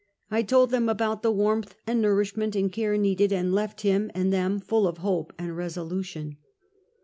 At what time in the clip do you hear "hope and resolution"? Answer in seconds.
4.97-6.37